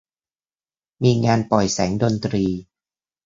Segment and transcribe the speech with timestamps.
[1.03, 2.45] มีงานปล่อยแสงดนตรี